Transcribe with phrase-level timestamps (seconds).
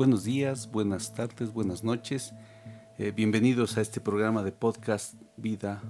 [0.00, 2.32] buenos días, buenas tardes, buenas noches.
[2.96, 5.82] Eh, bienvenidos a este programa de podcast Vida,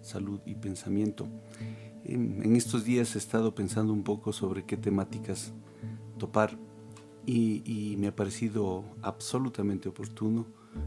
[0.00, 1.28] Salud y Pensamiento.
[2.02, 5.52] En, estos días he estado pensando un poco sobre qué temáticas
[6.16, 6.56] topar
[7.26, 10.46] y, me ha parecido absolutamente oportuno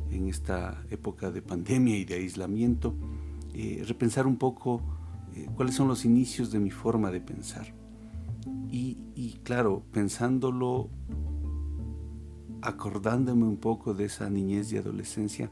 [0.10, 2.96] en esta época de pandemia y de aislamiento
[3.54, 4.82] eh, repensar un poco
[5.36, 7.76] eh, cuáles son los inicios de mi forma de pensar.
[8.72, 10.90] Y, y claro, pensándolo
[12.62, 15.50] acordándome un poco de esa niñez y adolescencia,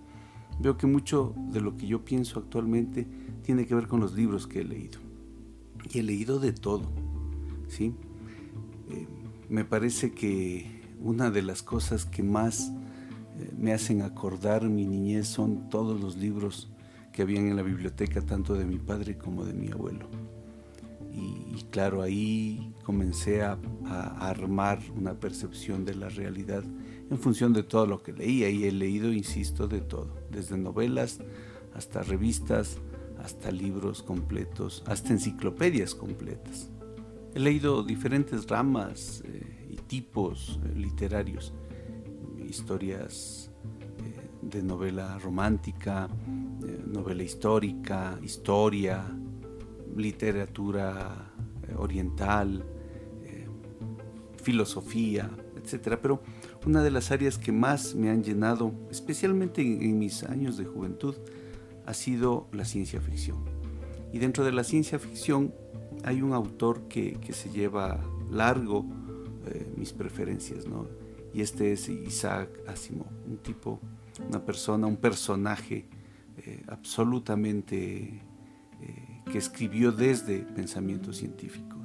[0.59, 3.07] veo que mucho de lo que yo pienso actualmente
[3.43, 4.99] tiene que ver con los libros que he leído.
[5.91, 6.91] Y he leído de todo,
[7.67, 7.93] ¿sí?
[8.89, 9.07] Eh,
[9.49, 12.71] me parece que una de las cosas que más
[13.39, 16.69] eh, me hacen acordar mi niñez son todos los libros
[17.13, 20.07] que habían en la biblioteca, tanto de mi padre como de mi abuelo.
[21.11, 23.57] Y, claro, ahí comencé a
[24.19, 26.63] armar una percepción de la realidad
[27.09, 31.19] en función de todo lo que leía y he leído, insisto, de todo, desde novelas
[31.73, 32.77] hasta revistas,
[33.23, 36.69] hasta libros completos, hasta enciclopedias completas.
[37.33, 41.53] He leído diferentes ramas eh, y tipos eh, literarios,
[42.47, 43.51] historias
[44.03, 46.09] eh, de novela romántica,
[46.87, 49.05] novela histórica, historia,
[49.95, 51.31] literatura
[51.77, 52.65] oriental,
[54.41, 55.97] filosofía, etc.
[56.01, 56.21] Pero
[56.69, 61.15] una de las áreas que más me han llenado, especialmente en, mis años de juventud,
[61.87, 63.43] ha sido la ciencia ficción.
[64.13, 65.51] Y dentro de la ciencia ficción
[66.03, 68.85] hay un autor que, se lleva largo
[69.47, 70.85] eh, mis preferencias, ¿no?
[71.33, 73.79] Y este es Isaac Asimov, un tipo,
[74.27, 75.87] una persona, un personaje
[76.37, 78.21] eh, absolutamente
[78.79, 81.78] eh, que escribió desde pensamiento científico.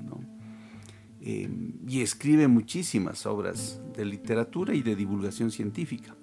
[1.26, 1.48] Eh,
[1.88, 6.14] y escribe muchísimas obras de literatura y de divulgación científica.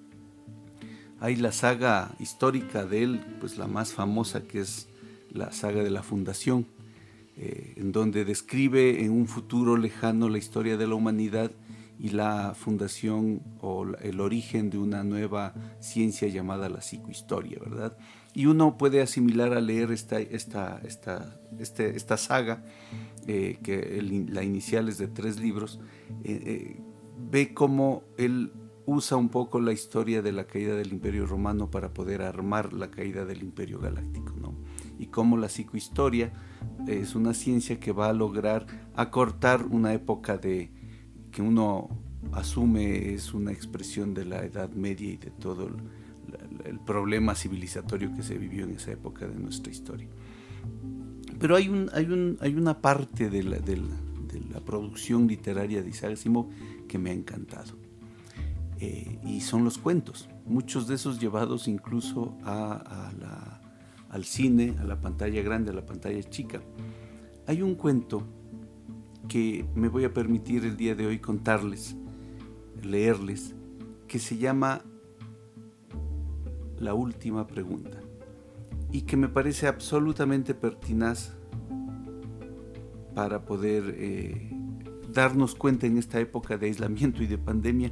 [1.19, 4.89] Hay la saga histórica de él, pues la más famosa que es
[5.31, 6.67] la saga de la Fundación,
[7.35, 11.51] eh, en donde describe en un futuro lejano la historia de la humanidad
[11.97, 17.97] y la fundación o el origen de una nueva ciencia llamada la psicohistoria, ¿verdad?
[18.33, 22.63] Y uno puede asimilar a leer esta, esta, esta, este, esta saga
[23.27, 25.79] eh, que la inicial es de tres libros,
[26.23, 26.81] eh, eh,
[27.29, 28.53] ve cómo él
[28.85, 32.89] usa un poco la historia de la caída del Imperio Romano para poder armar la
[32.89, 34.31] caída del Imperio Galáctico.
[34.97, 36.31] Y cómo la psicohistoria
[36.87, 40.71] es una ciencia que va a lograr acortar una época de
[41.31, 41.89] que uno
[42.33, 45.73] asume es una expresión de la Edad Media y de todo el,
[46.65, 50.07] el problema civilizatorio que se vivió en esa época de nuestra historia.
[51.39, 53.59] Pero hay, un, hay, un, hay una parte de la,
[54.65, 56.17] producción literaria de Isaac
[56.87, 57.73] que me ha encantado.
[58.79, 65.41] Eh, y son los cuentos, muchos de esos llevados incluso al cine, a la pantalla
[65.41, 66.61] grande, a la pantalla chica.
[67.47, 68.23] Hay un cuento
[69.27, 71.95] que me voy a permitir el día de hoy contarles,
[72.83, 73.55] leerles,
[74.07, 74.83] que se llama
[76.81, 77.99] La última pregunta
[78.91, 81.33] y que me parece absolutamente pertinaz
[83.13, 84.51] para poder eh,
[85.13, 87.91] darnos cuenta en esta época de aislamiento y de pandemia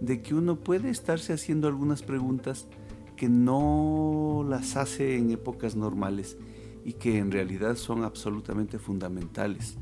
[0.00, 2.68] de que uno puede estarse haciendo algunas preguntas
[3.16, 6.36] que no las hace en épocas normales
[6.84, 9.78] y que en realidad son absolutamente fundamentales,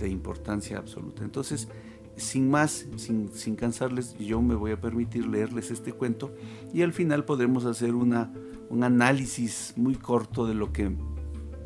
[0.00, 1.22] de importancia absoluta.
[1.22, 1.68] Entonces,
[2.16, 6.34] sin más, sin, sin cansarles, yo me voy a permitir leerles este cuento
[6.72, 8.32] y al final podremos hacer una
[8.68, 10.90] un análisis muy corto de lo que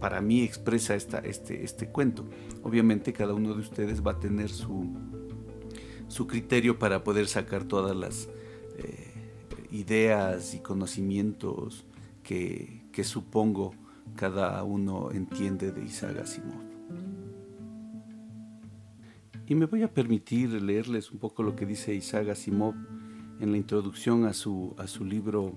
[0.01, 2.25] para mí expresa esta, este, este cuento.
[2.63, 4.97] Obviamente cada uno de ustedes va a tener su,
[6.09, 8.29] su criterio para poder sacar todas las
[8.79, 9.13] eh,
[9.71, 11.85] ideas y conocimientos
[12.23, 13.75] que, que, supongo
[14.17, 16.17] cada uno entiende de Isaac.
[19.51, 22.73] Y me voy a permitir leerles un poco lo que dice Isaac Asimov
[23.41, 25.55] en la introducción a su, a su libro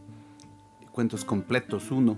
[0.91, 2.17] cuentos completos, uno,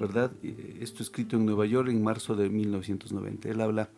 [0.00, 0.32] ¿verdad?
[0.42, 3.50] Esto escrito en Nueva York en marzo de 1990.
[3.50, 3.90] Él habla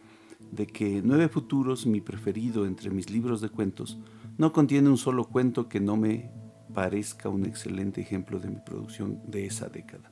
[0.50, 4.00] de que Nueve Futuros, mi preferido entre mis libros de cuentos,
[4.36, 6.28] no contiene un solo cuento que no me
[6.74, 10.10] parezca un excelente ejemplo de mi producción de esa década.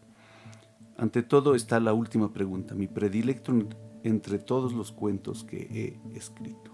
[0.97, 3.53] Ante todo está la última pregunta, mi predilecto
[4.05, 6.73] entre todos los cuentos que he escrito.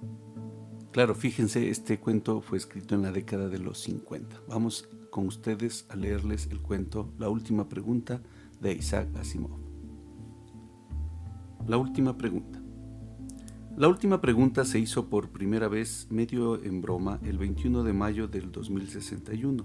[0.92, 4.40] Claro, fíjense, este cuento fue escrito en la década de los 50.
[4.48, 8.22] Vamos con ustedes a leerles el cuento La última pregunta
[8.60, 9.60] de Isaac Asimov.
[11.66, 12.62] La última pregunta.
[13.76, 18.26] La última pregunta se hizo por primera vez medio en broma el 21 de mayo
[18.26, 19.62] del 2061,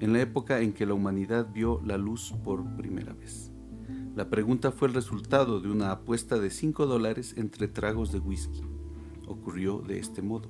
[0.00, 3.53] en la época en que la humanidad vio la luz por primera vez.
[4.14, 8.62] La pregunta fue el resultado de una apuesta de 5 dólares entre tragos de whisky.
[9.26, 10.48] Ocurrió de este modo.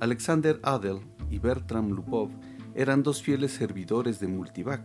[0.00, 0.98] Alexander Adel
[1.30, 2.30] y Bertram Lupov
[2.74, 4.84] eran dos fieles servidores de Multivac.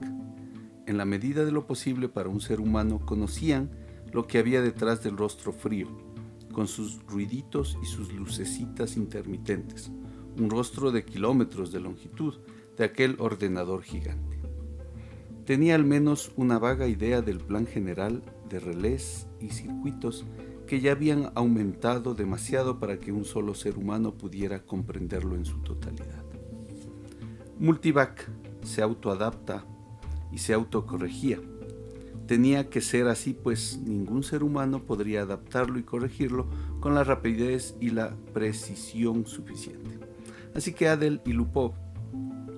[0.85, 3.71] En la medida de lo posible para un ser humano conocían
[4.13, 5.87] lo que había detrás del rostro frío,
[6.53, 9.91] con sus ruiditos y sus lucecitas intermitentes,
[10.37, 12.35] un rostro de kilómetros de longitud
[12.77, 14.34] de aquel ordenador gigante.
[15.45, 20.25] Tenía al menos una vaga idea del plan general de relés y circuitos
[20.65, 25.59] que ya habían aumentado demasiado para que un solo ser humano pudiera comprenderlo en su
[25.59, 26.23] totalidad.
[27.59, 28.27] Multivac
[28.63, 29.65] se autoadapta
[30.31, 31.39] y se autocorregía.
[32.25, 36.47] Tenía que ser así, pues ningún ser humano podría adaptarlo y corregirlo
[36.79, 39.99] con la rapidez y la precisión suficiente.
[40.55, 41.84] Así que Adel y Lupov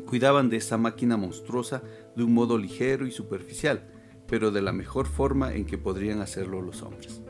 [0.08, 1.84] cuidaban de esa máquina monstruosa
[2.16, 3.88] de un modo ligero y superficial,
[4.28, 7.22] pero de la mejor forma en que podrían hacerlo los hombres.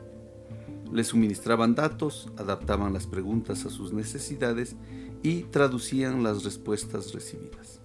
[0.90, 4.76] Les suministraban datos, adaptaban las preguntas a sus necesidades
[5.22, 7.82] y traducían las respuestas recibidas.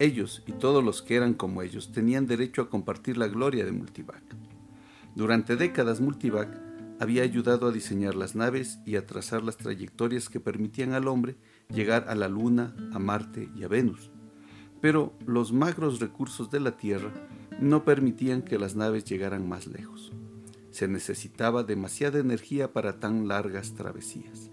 [0.00, 3.70] Ellos y todos los que eran como ellos tenían derecho a compartir la gloria de
[3.70, 4.24] Multivac.
[5.14, 6.48] Durante décadas Multivac
[6.98, 11.36] había ayudado a diseñar las naves y a trazar las trayectorias que permitían al hombre
[11.68, 14.10] llegar a la Luna, a Marte y a Venus
[14.82, 17.12] pero los magros recursos de la Tierra
[17.60, 20.12] no permitían que las naves llegaran más lejos.
[20.72, 24.50] Se necesitaba demasiada energía para tan largas travesías.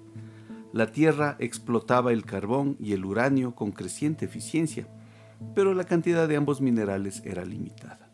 [0.72, 4.88] La Tierra explotaba el carbón y el uranio con creciente eficiencia,
[5.56, 8.12] pero la cantidad de ambos minerales era limitada.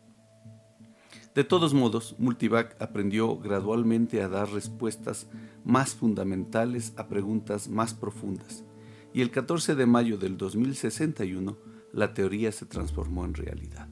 [1.34, 5.26] De todos modos, Multivac aprendió gradualmente a dar respuestas
[5.66, 8.64] más fundamentales a preguntas más profundas,
[9.12, 13.88] y el 14 de mayo del 2061 la teoría se transformó en realidad.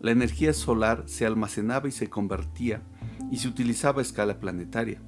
[0.00, 2.82] La energía solar se almacenaba y se convertía
[3.30, 5.02] y se utilizaba a escala planetaria.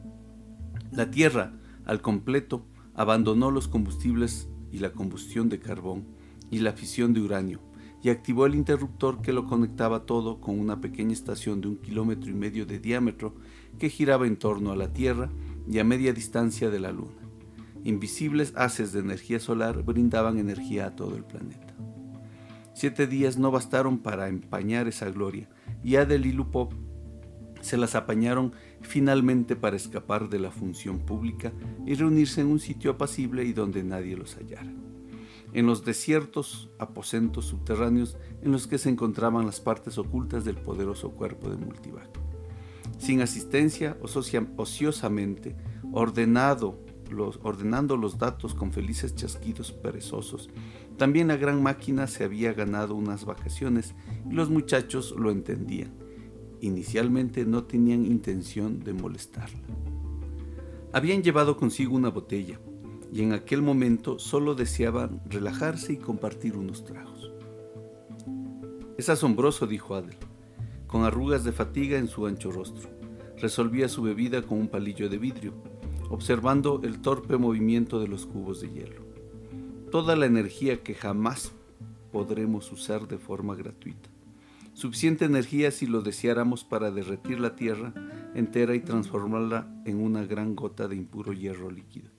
[0.93, 1.55] La Tierra,
[1.87, 6.05] al completo, abandonó los combustibles y la combustión de carbón
[6.51, 7.61] y la fisión de uranio
[8.03, 12.31] y activó el interruptor que lo conectaba todo con una pequeña estación de un kilómetro
[12.31, 13.35] y medio de diámetro
[13.79, 15.31] que giraba en torno a la Tierra
[15.67, 17.26] y a media distancia de la Luna
[17.87, 21.75] invisibles haces de energía solar brindaban energía a todo el planeta.
[22.75, 25.49] Siete días no bastaron para empañar esa gloria,
[25.83, 26.71] y Adel y Lupov
[27.61, 28.53] se las apañaron
[28.83, 31.53] finalmente para escapar de la función pública
[31.87, 34.73] y reunirse en un sitio apacible y donde nadie los hallara.
[35.53, 41.13] En los desiertos aposentos subterráneos en los que se encontraban las partes ocultas del poderoso
[41.13, 42.11] cuerpo de Multivac.
[42.99, 45.57] Sin asistencia, ociosamente,
[45.93, 46.86] ordenado
[47.43, 50.51] ordenando los datos con felices chasquidos perezosos.
[50.97, 53.95] También la gran máquina se había ganado unas vacaciones
[54.31, 55.93] y los muchachos lo entendían.
[56.61, 59.61] Inicialmente no tenían intención de molestarla.
[60.93, 62.59] Habían llevado consigo una botella
[63.13, 67.33] y en aquel momento solo deseaban relajarse y compartir unos tragos.
[68.97, 70.17] Es asombroso, dijo Adel,
[70.87, 72.89] con arrugas de fatiga en su ancho rostro.
[73.37, 75.53] Resolvía su bebida con un palillo de vidrio
[76.11, 79.03] observando el torpe movimiento de los cubos de hielo.
[79.91, 81.53] Toda la energía que jamás
[82.13, 84.09] podremos usar de forma gratuita.
[84.75, 87.95] Suficiente energía si lo deseáramos para derretir la Tierra
[88.35, 92.11] entera y transformarla en una gran gota de impuro hierro líquido.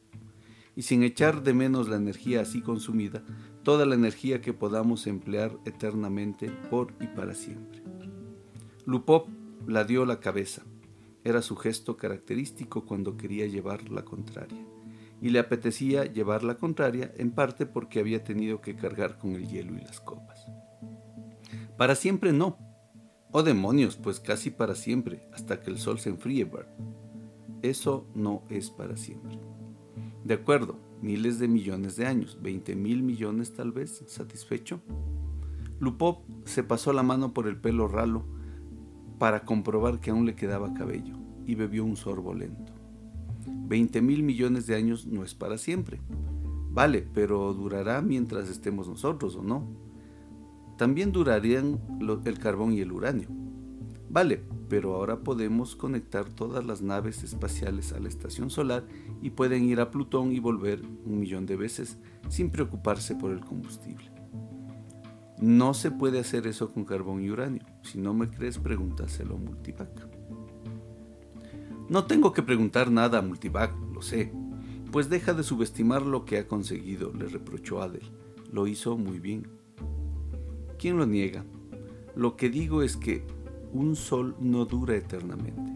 [0.76, 3.24] Y sin echar de menos la energía así consumida,
[3.64, 7.82] toda la energía que podamos emplear eternamente por y para siempre.
[8.86, 9.28] Lupop
[9.68, 10.64] la dio la cabeza
[11.28, 14.66] era su gesto característico cuando quería llevar la contraria.
[15.22, 19.46] Y le apetecía llevar la contraria en parte porque había tenido que cargar con el
[19.46, 20.46] hielo y las copas.
[21.78, 22.58] Para siempre no.
[23.32, 26.70] Oh demonios, pues casi para siempre, hasta que el sol se enfríe, Bart.
[27.62, 29.38] Eso no es para siempre.
[30.24, 34.82] De acuerdo, miles de millones de años, 20 mil millones tal vez, satisfecho.
[35.80, 38.37] Lupop se pasó la mano por el pelo ralo
[39.18, 42.74] para comprobar que aún le quedaba cabello y bebió un sorbo lento.
[43.68, 46.00] 20 mil millones de años no es para siempre.
[46.72, 49.68] Vale, pero durará mientras estemos nosotros o no.
[50.78, 51.80] También durarían
[52.26, 53.30] el carbón y el uranio.
[54.10, 58.86] Vale, pero ahora podemos conectar todas las naves espaciales a la estación solar
[59.22, 61.98] y pueden ir a Plutón y volver un millón de veces
[62.30, 64.17] sin preocuparse por el combustible.
[65.40, 67.64] No se puede hacer eso con carbón y uranio.
[67.84, 70.08] Si no me crees, pregúntaselo a Multipac.
[71.90, 74.34] No tengo que preguntar nada a Multivac, lo sé.
[74.92, 78.10] Pues deja de subestimar lo que ha conseguido, le reprochó Adel.
[78.52, 79.48] Lo hizo muy bien.
[80.80, 81.46] ¿Quién lo niega?
[82.16, 83.24] Lo que digo es que
[83.74, 85.72] un sol no dura eternamente.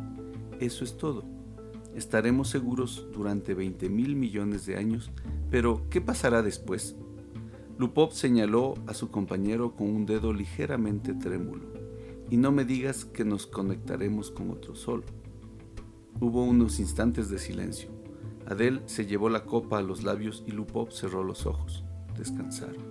[0.60, 1.24] Eso es todo.
[1.96, 5.12] Estaremos seguros durante 20 mil millones de años,
[5.50, 6.96] pero ¿qué pasará después?
[7.82, 11.66] Lupov señaló a su compañero con un dedo ligeramente trémulo.
[12.30, 15.04] Y no me digas que nos conectaremos con otro sol.
[16.20, 17.90] Hubo unos instantes de silencio.
[18.46, 21.84] Adel se llevó la copa a los labios y Lupov cerró los ojos.
[22.16, 22.84] Descansaron.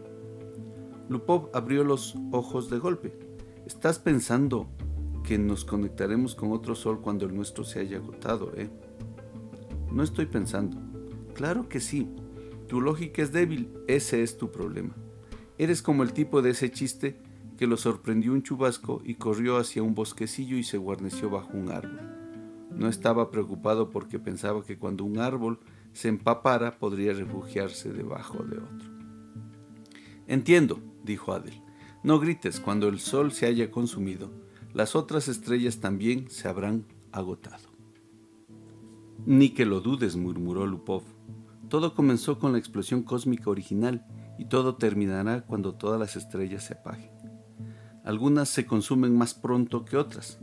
[1.08, 3.16] Lupov abrió los ojos de golpe.
[3.66, 4.66] ¿Estás pensando
[5.22, 8.68] que nos conectaremos con otro sol cuando el nuestro se haya agotado, eh?
[9.92, 10.78] No estoy pensando.
[11.32, 12.08] Claro que sí.
[12.70, 14.94] Tu lógica es débil, ese es tu problema.
[15.58, 17.20] Eres como el tipo de ese chiste
[17.58, 21.72] que lo sorprendió un chubasco y corrió hacia un bosquecillo y se guarneció bajo un
[21.72, 21.98] árbol.
[22.72, 25.58] No estaba preocupado porque pensaba que cuando un árbol
[25.94, 28.88] se empapara podría refugiarse debajo de otro.
[30.28, 31.60] Entiendo, dijo Adel.
[32.04, 34.30] No grites, cuando el sol se haya consumido,
[34.74, 37.68] las otras estrellas también se habrán agotado.
[39.26, 41.02] Ni que lo dudes, murmuró Lupov.
[41.70, 44.04] Todo comenzó con la explosión cósmica original
[44.38, 47.12] y todo terminará cuando todas las estrellas se apaguen.
[48.04, 50.40] Algunas se consumen más pronto que otras.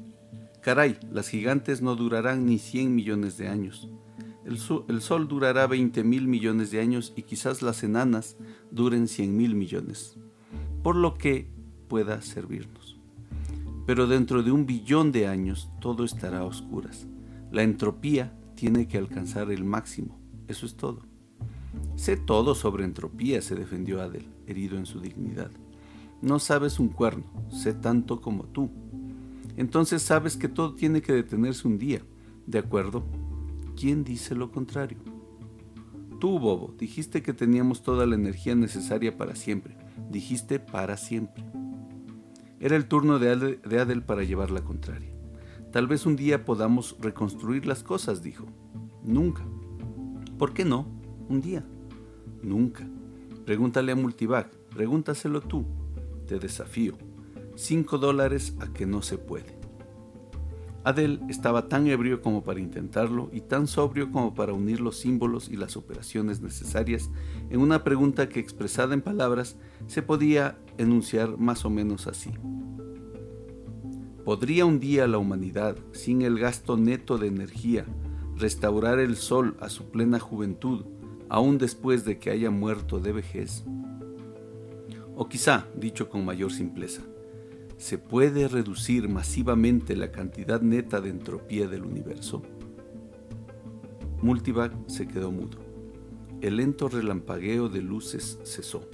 [0.61, 3.89] Caray, las gigantes no durarán ni 100 millones de años.
[4.45, 8.37] El, Sol durará 20 mil millones de años y quizás las enanas
[8.71, 10.17] duren 100 mil millones,
[10.81, 11.49] por lo que
[11.89, 12.97] pueda servirnos.
[13.85, 17.05] Pero dentro de un billón de años todo estará a oscuras.
[17.51, 20.17] La entropía tiene que alcanzar el máximo.
[20.47, 21.16] Eso es todo.
[21.95, 25.51] Sé todo sobre entropía, se defendió Adel, herido en su dignidad.
[26.21, 28.69] No sabes un cuerno, sé tanto como tú.
[29.55, 32.01] Entonces sabes que todo tiene que detenerse un día,
[32.45, 33.03] ¿de acuerdo?
[33.75, 34.97] ¿Quién dice lo contrario?
[36.19, 39.77] Tú, Bobo, dijiste que teníamos toda la energía necesaria para siempre.
[40.09, 41.43] Dijiste para siempre.
[42.59, 45.11] Era el turno de Adel, de Adel para llevar la contraria.
[45.71, 48.47] Tal vez un día podamos reconstruir las cosas, dijo.
[49.03, 49.43] Nunca.
[50.39, 50.96] ¿Por qué no?
[51.29, 51.65] Un día.
[52.41, 52.87] Nunca.
[53.45, 55.65] Pregúntale a Multivac, pregúntaselo tú.
[56.25, 56.93] Te desafío.
[57.55, 59.57] Cinco dólares a que no se puede.
[60.83, 65.49] Adel estaba tan ebrio como para intentarlo y tan sobrio como para unir los símbolos
[65.49, 67.09] y las operaciones necesarias
[67.49, 69.57] en una pregunta que expresada en palabras
[69.87, 72.31] se podía enunciar más o menos así.
[74.23, 77.85] ¿Podría un día la humanidad, sin el gasto neto de energía,
[78.37, 80.85] restaurar el sol a su plena juventud,
[81.29, 83.63] aún después de que haya muerto de vejez?
[85.15, 87.01] O quizá, dicho con mayor simpleza,
[87.77, 92.43] ¿se puede reducir masivamente la cantidad neta de entropía del universo?
[94.21, 95.59] Multivac se quedó mudo.
[96.41, 98.89] El lento relampagueo de luces cesó.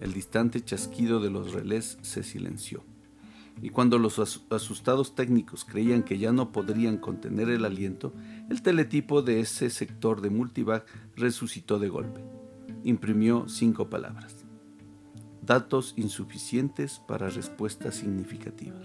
[0.00, 2.82] El distante chasquido de los relés se silenció
[3.62, 8.14] y cuando los asustados técnicos creían que ya no podrían contener el aliento,
[8.50, 12.24] el teletipo de ese sector de Multivac resucitó de golpe.
[12.82, 14.44] Imprimió cinco palabras.
[15.40, 18.80] Datos insuficientes para respuesta significativa.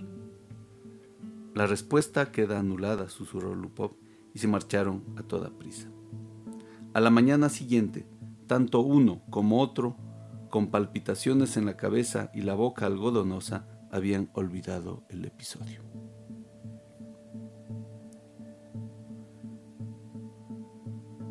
[1.55, 3.95] La respuesta queda anulada, susurró Lupov,
[4.35, 5.87] y se marcharon a toda prisa.
[6.93, 8.05] A la mañana siguiente,
[8.45, 9.97] tanto uno como otro,
[10.51, 15.94] con palpitaciones en la cabeza y la boca algodonosa, habían olvidado el episodio.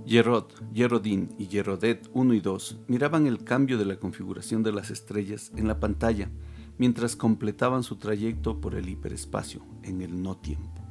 [0.06, 4.90] Gerard, Gerodin y Gerodet 1 y 2 miraban el cambio de la configuración de las
[4.90, 6.30] estrellas en la pantalla
[6.76, 10.82] mientras completaban su trayecto por el hiperespacio en el no tiempo.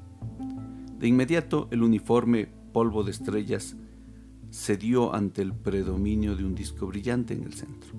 [0.97, 3.75] De inmediato el uniforme polvo de estrellas
[4.49, 7.91] cedió ante el predominio de un disco brillante en el centro.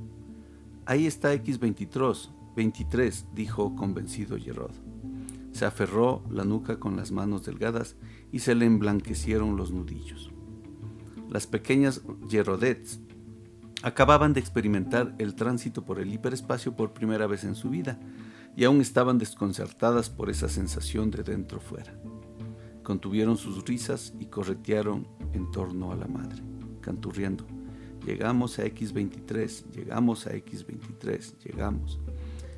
[0.84, 4.74] Ahí está X23, 23, dijo convencido Gerard.
[5.52, 7.96] Se aferró la nuca con las manos delgadas
[8.32, 10.33] y se le emblanquecieron los nudillos.
[11.34, 12.00] Las pequeñas
[12.30, 13.00] Gerodets
[13.82, 17.98] acababan de experimentar el tránsito por el hiperespacio por primera vez en su vida
[18.56, 21.92] y aún estaban desconcertadas por esa sensación de dentro fuera.
[22.84, 26.40] Contuvieron sus risas y corretearon en torno a la madre,
[26.80, 27.44] canturriendo.
[28.06, 31.98] Llegamos a X23, llegamos a X23, llegamos.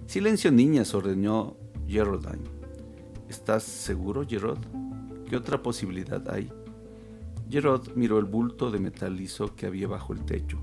[0.05, 1.57] Silencio, niñas, ordenó
[1.89, 2.45] Geraldine.
[3.27, 4.61] ¿Estás seguro, Gerard?
[5.31, 6.53] ¿Qué otra posibilidad hay?
[7.49, 10.59] Gerard miró el bulto de metal liso que había bajo el techo.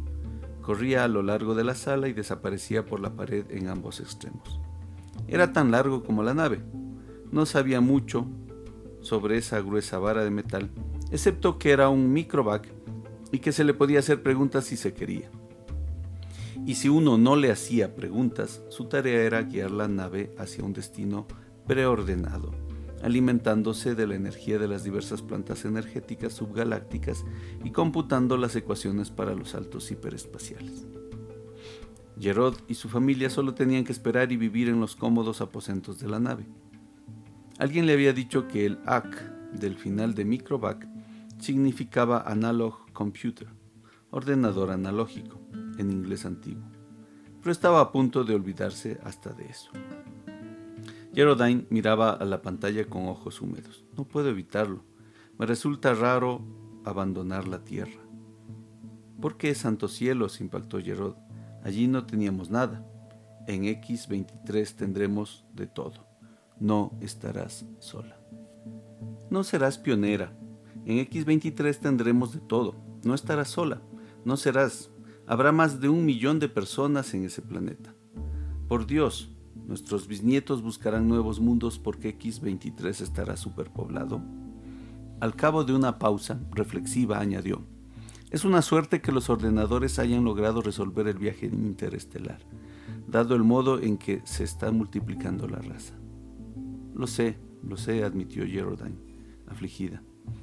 [0.61, 4.59] Corría a lo largo de la sala y desaparecía por la pared en ambos extremos.
[5.27, 6.61] Era tan largo como la nave.
[7.31, 8.27] No sabía mucho
[9.01, 10.69] sobre esa gruesa vara de metal,
[11.11, 12.67] excepto que era un microvac
[13.31, 15.29] y que se le podía hacer preguntas si se quería.
[16.65, 20.71] Y si uno no le hacía preguntas, su tarea era guiar la nave hacia un
[20.71, 21.27] destino
[21.67, 22.51] preordenado,
[23.03, 27.25] alimentándose de la energía de las diversas plantas energéticas subgalácticas
[27.63, 30.88] y computando las ecuaciones para los saltos hiperespaciales.
[32.19, 36.07] Gerard y su familia solo tenían que esperar y vivir en los cómodos aposentos de
[36.07, 36.45] la nave.
[37.57, 39.15] Alguien le había dicho que el AC
[39.51, 40.88] del final de Microvac
[41.39, 43.48] significaba Analog Computer,
[44.12, 45.39] ordenador analógico,
[45.77, 46.63] en inglés antiguo,
[47.41, 49.72] pero estaba a punto de olvidarse hasta de eso.
[51.13, 53.86] Geraldine miraba a la pantalla con ojos húmedos.
[53.96, 54.84] No puedo evitarlo.
[55.38, 56.41] Me resulta raro
[56.86, 58.01] abandonar la tierra.
[59.22, 60.27] ¿Por qué, santo cielo?
[60.27, 61.15] se impactó Gerard.
[61.63, 62.86] Allí no teníamos nada.
[63.48, 66.05] En X23 tendremos de todo.
[66.60, 68.17] No estarás sola.
[69.29, 70.36] No serás pionera.
[70.86, 72.75] En X23 tendremos de todo.
[73.03, 73.82] No estarás sola.
[74.25, 74.89] No serás.
[75.27, 77.93] Habrá más de un millón de personas en ese planeta.
[78.67, 79.32] Por Dios,
[79.67, 84.22] nuestros bisnietos buscarán nuevos mundos porque X23 estará superpoblado.
[85.20, 87.63] Al cabo de una pausa reflexiva añadió,
[88.29, 92.39] es una suerte que los ordenadores hayan logrado resolver el viaje interestelar,
[93.08, 95.93] dado el modo en que se está multiplicando la raza.
[96.96, 98.98] Lo sé, lo sé, admitió Geraldine,
[99.48, 100.01] afligida.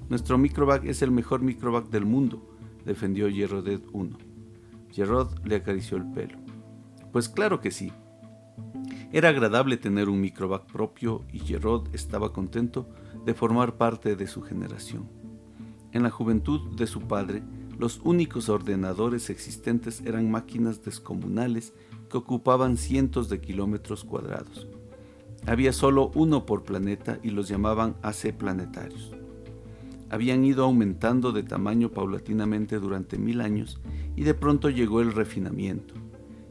[0.09, 4.19] Nuestro microvac es el mejor microvac del mundo, defendió Gerardet 1.
[4.93, 6.39] Gerard le acarició el pelo.
[7.12, 7.93] Pues claro que sí.
[9.12, 12.88] Era agradable tener un microvac propio y Gerard estaba contento
[13.25, 15.09] de formar parte de su generación.
[15.90, 17.43] En la juventud de su padre,
[17.76, 21.75] los únicos ordenadores existentes eran máquinas descomunales
[22.09, 24.69] que ocupaban cientos de kilómetros cuadrados.
[25.45, 29.11] Había solo uno por planeta y los llamaban AC planetarios.
[30.09, 33.81] Habían ido aumentando de tamaño paulatinamente durante mil años
[34.14, 35.95] y de pronto llegó el refinamiento.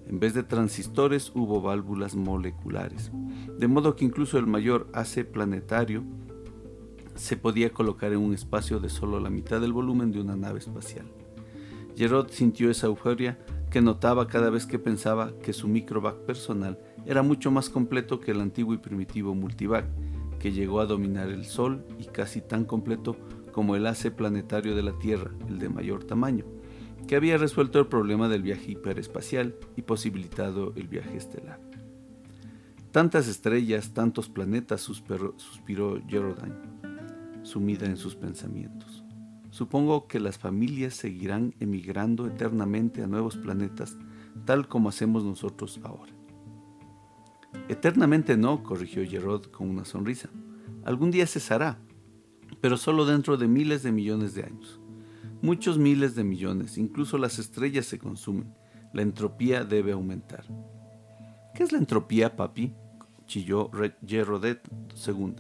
[0.10, 3.12] En vez de transistores hubo válvulas moleculares,
[3.60, 6.04] de modo que incluso el mayor AC planetario
[7.14, 10.58] se podía colocar en un espacio de solo la mitad del volumen de una nave
[10.58, 11.06] espacial.
[11.96, 13.38] Gerard sintió esa euforia
[13.70, 18.32] que notaba cada vez que pensaba que su microvac personal era mucho más completo que
[18.32, 19.86] el antiguo y primitivo multivac,
[20.40, 23.16] que llegó a dominar el Sol y casi tan completo
[23.52, 26.46] como el AC planetario de la Tierra, el de mayor tamaño,
[27.10, 31.60] que había resuelto el problema del viaje hiperespacial y posibilitado el viaje estelar.
[32.92, 36.54] Tantas estrellas, tantos planetas, suspiró, suspiró Geraldine,
[37.42, 39.04] sumida en sus pensamientos.
[39.50, 43.98] Supongo que las familias seguirán emigrando eternamente a nuevos planetas,
[44.46, 46.14] tal como hacemos nosotros ahora.
[47.70, 50.30] Eternamente no, corrigió Gerard con una sonrisa.
[50.86, 51.80] Algún día cesará,
[52.62, 54.79] pero solo dentro de miles de millones de años.
[55.42, 58.54] Muchos miles de millones, incluso las estrellas se consumen.
[58.94, 60.46] La entropía debe aumentar.
[61.54, 62.74] ¿Qué es la entropía, papi?
[63.26, 63.70] chilló
[64.06, 64.62] Gerrodet
[65.08, 65.36] II.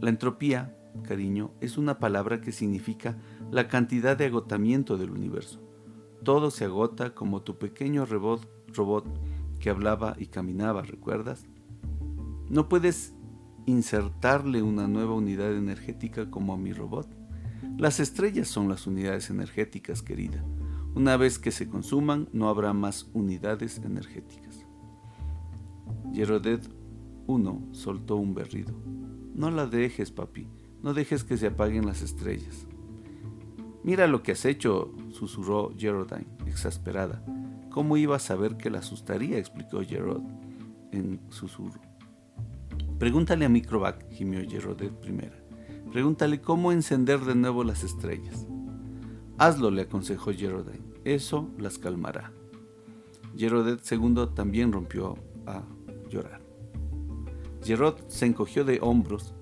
[0.00, 3.18] La entropía, cariño, es una palabra que significa
[3.50, 5.60] la cantidad de agotamiento del universo.
[6.22, 9.04] Todo se agota como tu pequeño robot, robot
[9.58, 11.46] que hablaba y caminaba, ¿recuerdas?
[12.48, 13.14] No puedes
[13.66, 17.17] insertarle una nueva unidad energética como a mi robot.
[17.78, 20.44] Las estrellas son las unidades energéticas, querida.
[20.96, 24.66] Una vez que se consuman, no habrá más unidades energéticas.
[26.12, 26.68] Yerodet
[27.28, 28.74] 1 soltó un berrido.
[29.32, 30.48] No la dejes, papi.
[30.82, 32.66] No dejes que se apaguen las estrellas.
[33.84, 37.24] Mira lo que has hecho, susurró Geraldine, exasperada.
[37.70, 39.38] ¿Cómo iba a saber que la asustaría?
[39.38, 40.24] explicó Gerard
[40.90, 41.80] en susurro.
[42.98, 45.37] Pregúntale a Microvac, gimió Gerardet primera.
[45.92, 48.46] Pregúntale cómo encender de nuevo las estrellas.
[49.38, 50.84] Hazlo, le aconsejó Geraldine.
[51.04, 52.32] Eso las calmará.
[53.36, 55.62] Gerardet segundo también rompió a
[56.10, 56.40] llorar.
[57.62, 59.34] Gerard se encogió de hombros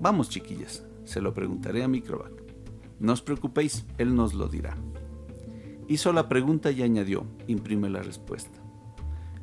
[0.00, 2.30] Vamos, chiquillas, se lo preguntaré a Microvac.
[3.00, 4.76] No os preocupéis, él nos lo dirá.
[5.88, 8.62] Hizo la pregunta y añadió, imprime la respuesta.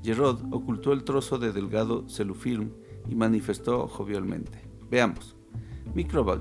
[0.02, 2.72] Gerard ocultó el trozo de delgado celufilm
[3.10, 4.65] y manifestó jovialmente.
[4.96, 5.36] Veamos.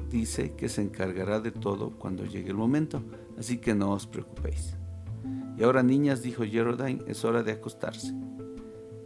[0.09, 3.03] Dice que se encargará de todo cuando llegue el momento,
[3.37, 4.77] así que no os preocupéis.
[5.59, 8.15] Y ahora, niñas, dijo Geraldine, es hora de acostarse.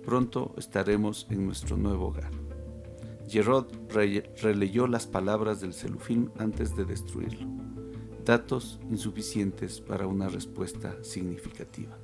[0.04, 2.30] Pronto estaremos en nuestro nuevo hogar.
[3.26, 3.68] Gerard
[4.42, 7.48] releyó las palabras del celufilm antes de destruirlo.
[8.26, 11.96] Datos insuficientes para una respuesta significativa.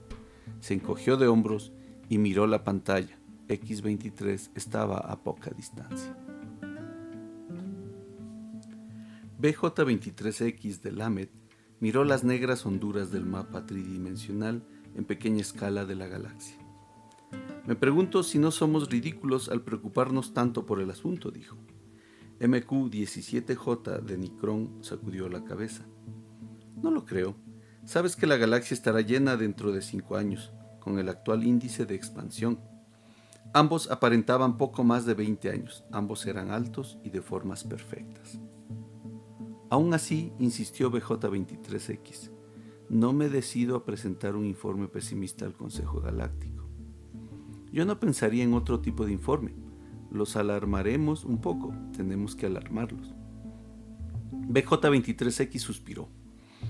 [0.61, 1.74] Se encogió de hombros
[2.09, 3.18] y miró la pantalla.
[3.48, 6.16] X23 estaba a poca distancia.
[9.44, 11.30] BJ23X de Lamet
[11.78, 16.57] miró las negras honduras del mapa tridimensional en pequeña escala de la galaxia.
[17.66, 21.59] Me pregunto si no somos ridículos al preocuparnos tanto por el asunto, dijo.
[22.40, 25.85] MQ-17J de Nicron sacudió la cabeza.
[26.83, 27.37] No lo creo.
[27.85, 31.94] Sabes que la galaxia estará llena dentro de cinco años, con el actual índice de
[31.94, 32.61] expansión.
[33.52, 38.40] Ambos aparentaban poco más de 20 años, ambos eran altos y de formas perfectas.
[39.74, 42.30] Aún así, insistió BJ23X,
[42.90, 46.68] no me decido a presentar un informe pesimista al Consejo Galáctico.
[47.72, 49.52] Yo no pensaría en otro tipo de informe.
[50.12, 53.16] Los alarmaremos un poco, tenemos que alarmarlos.
[54.30, 56.08] BJ23X suspiró.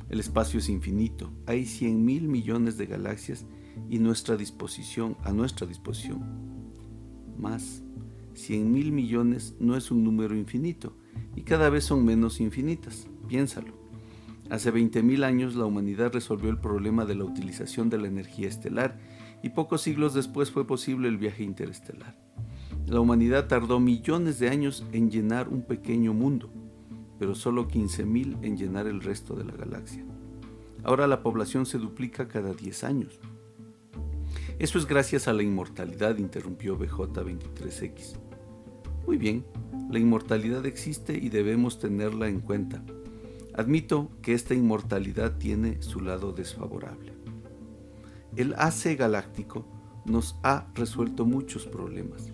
[0.08, 3.44] El espacio es infinito, hay 100 mil millones de galaxias
[3.90, 6.22] y nuestra disposición, a nuestra disposición.
[7.36, 7.82] Más,
[8.32, 10.96] 100 mil millones no es un número infinito
[11.44, 13.06] cada vez son menos infinitas.
[13.28, 13.74] Piénsalo.
[14.50, 18.98] Hace 20.000 años la humanidad resolvió el problema de la utilización de la energía estelar
[19.42, 22.18] y pocos siglos después fue posible el viaje interestelar.
[22.86, 26.50] La humanidad tardó millones de años en llenar un pequeño mundo,
[27.18, 30.04] pero solo 15.000 en llenar el resto de la galaxia.
[30.82, 33.20] Ahora la población se duplica cada 10 años.
[34.58, 38.23] Eso es gracias a la inmortalidad, interrumpió BJ23X.
[39.06, 39.44] Muy bien,
[39.90, 42.82] la inmortalidad existe y debemos tenerla en cuenta.
[43.54, 47.12] Admito que esta inmortalidad tiene su lado desfavorable.
[48.36, 49.64] El AC galáctico
[50.06, 52.32] nos ha resuelto muchos problemas,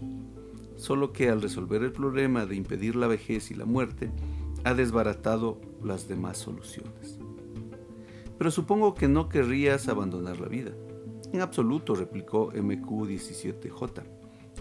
[0.76, 4.10] solo que al resolver el problema de impedir la vejez y la muerte,
[4.64, 7.18] ha desbaratado las demás soluciones.
[8.38, 10.72] Pero supongo que no querrías abandonar la vida.
[11.32, 14.02] En absoluto, replicó MQ17J,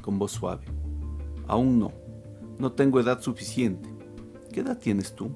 [0.01, 0.65] con voz suave.
[1.47, 1.93] Aún no.
[2.59, 3.89] No tengo edad suficiente.
[4.51, 5.31] ¿Qué edad tienes tú?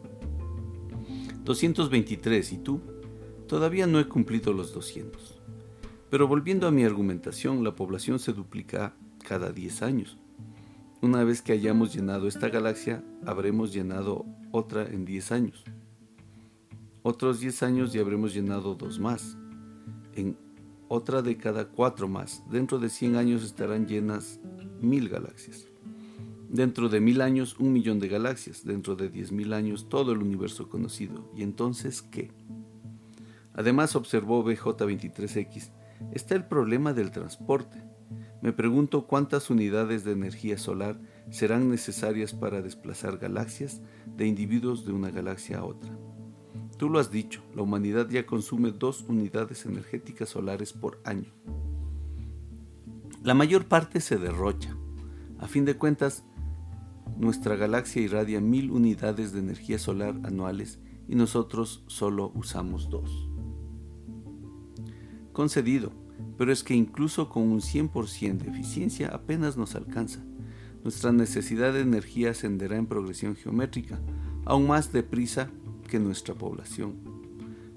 [1.46, 2.52] 223.
[2.52, 2.82] ¿Y tú?
[3.48, 5.42] Todavía no he cumplido los 200.
[6.10, 8.94] Pero volviendo a mi argumentación, la población se duplica
[9.26, 10.18] cada 10 años.
[11.02, 15.64] Una vez que hayamos llenado esta galaxia, habremos llenado otra en 10 años.
[17.04, 19.38] Otros 10 años y habremos llenado dos más.
[20.14, 20.38] En
[20.88, 22.44] otra década, cuatro más.
[22.50, 24.40] Dentro de 100 años estarán llenas
[24.82, 25.73] mil galaxias.
[26.54, 28.64] Dentro de mil años, un millón de galaxias.
[28.64, 31.28] Dentro de diez mil años, todo el universo conocido.
[31.36, 32.30] ¿Y entonces qué?
[33.56, 35.72] Además, observó BJ23X,
[36.12, 37.82] está el problema del transporte.
[38.44, 43.82] Me pregunto cuántas unidades de energía solar serán necesarias para desplazar galaxias
[44.16, 45.98] de individuos de una galaxia a otra.
[46.78, 51.34] Tú lo has dicho, la humanidad ya consume dos unidades energéticas solares por año.
[53.24, 54.78] La mayor parte se derrocha.
[55.40, 56.24] A fin de cuentas,
[57.18, 63.30] nuestra galaxia irradia mil unidades de energía solar anuales y nosotros solo usamos dos.
[65.32, 65.92] Concedido,
[66.38, 70.24] pero es que incluso con un 100% de eficiencia apenas nos alcanza.
[70.84, 74.00] Nuestra necesidad de energía ascenderá en progresión geométrica,
[74.46, 75.50] aún más deprisa
[75.90, 76.96] que nuestra población.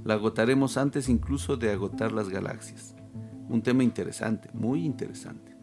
[0.04, 2.94] La agotaremos antes incluso de agotar las galaxias.
[3.48, 5.55] Un tema interesante, muy interesante.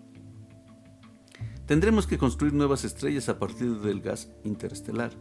[1.65, 5.11] Tendremos que construir nuevas estrellas a partir del gas interestelar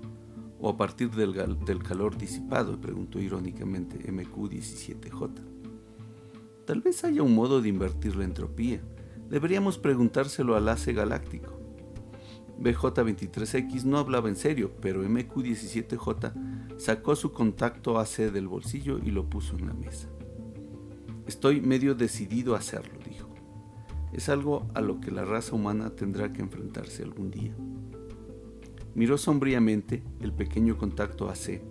[0.60, 5.30] o a partir del, calor disipado, preguntó irónicamente MQ-17J.
[6.66, 8.80] Tal vez haya un modo de invertir la entropía.
[9.30, 11.60] Deberíamos preguntárselo al ACE galáctico.
[12.60, 19.30] BJ23X no hablaba en serio, pero MQ17J sacó su contacto AC del bolsillo y lo
[19.30, 20.08] puso en la mesa.
[21.26, 23.21] Estoy medio decidido a hacerlo, dijo
[24.12, 27.54] es algo a lo que la raza humana tendrá que enfrentarse algún día.
[28.94, 31.62] Miró sombríamente el pequeño contacto AC.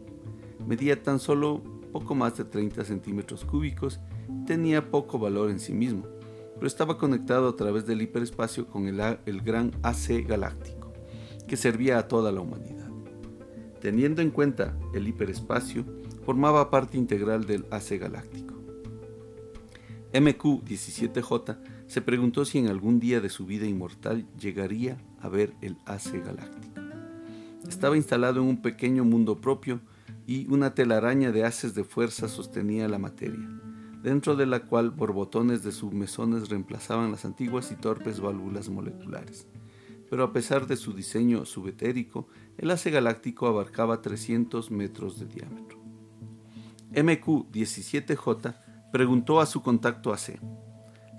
[0.67, 3.99] Medía tan solo poco más de 30 centímetros cúbicos
[4.45, 6.05] tenía poco valor en sí mismo,
[6.55, 10.91] pero estaba conectado a través del hiperespacio con el, el gran AC galáctico,
[11.47, 12.89] que servía a toda la humanidad.
[13.81, 15.85] Teniendo en cuenta el hiperespacio,
[16.25, 18.55] formaba parte integral del AC galáctico.
[20.13, 21.57] MQ-17J
[21.91, 26.21] se preguntó si en algún día de su vida inmortal llegaría a ver el hace
[26.21, 26.79] galáctico.
[27.67, 29.81] Estaba instalado en un pequeño mundo propio
[30.25, 33.45] y una telaraña de haces de fuerza sostenía la materia,
[34.01, 39.49] dentro de la cual borbotones de submesones reemplazaban las antiguas y torpes válvulas moleculares.
[40.09, 45.77] Pero a pesar de su diseño subetérico, el hace galáctico abarcaba 300 metros de diámetro.
[46.93, 48.55] MQ-17J
[48.93, 50.39] preguntó a su contacto AC,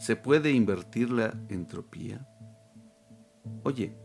[0.02, 2.26] ¿Se puede invertir la entropía?
[3.62, 3.96] Oye,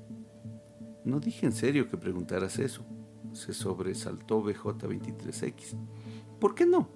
[1.04, 2.86] no dije en serio que preguntaras eso.
[3.32, 5.76] se sobresaltó BJ23X.
[6.40, 6.88] ¿Por qué no?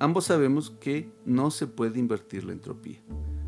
[0.00, 2.98] Ambos sabemos que no se puede invertir la entropía.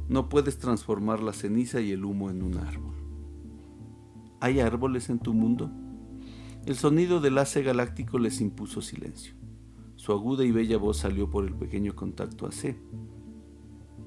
[0.09, 2.95] No puedes transformar la ceniza y el humo en un árbol.
[4.39, 5.73] ¿Hay árboles en tu mundo?
[6.67, 9.35] El sonido del hace galáctico les impuso silencio.
[9.97, 12.77] Su aguda y bella voz salió por el pequeño contacto AC.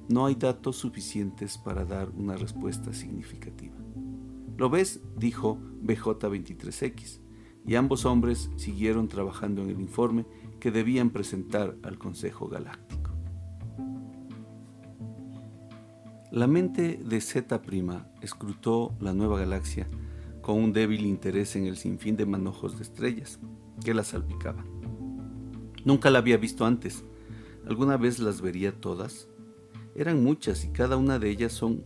[0.08, 3.76] No hay datos suficientes para dar una respuesta significativa.
[4.56, 5.00] ¿Lo ves?
[5.16, 7.20] dijo BJ23X,
[7.66, 10.24] y ambos hombres siguieron trabajando en el informe
[10.58, 13.10] que debían presentar al Consejo Galáctico.
[16.30, 17.60] La mente de Z'
[18.22, 19.88] escrutó la nueva galaxia
[20.40, 23.38] con un débil interés en el sinfín de manojos de estrellas
[23.84, 24.64] que la salpicaban.
[25.84, 27.04] Nunca la había visto antes.
[27.66, 29.27] ¿Alguna vez las vería todas?
[29.98, 31.82] Eran muchas y cada una de ellas son,